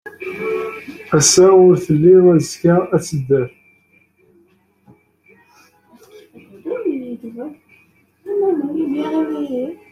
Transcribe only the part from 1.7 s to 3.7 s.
tulid, azekka ad tadred.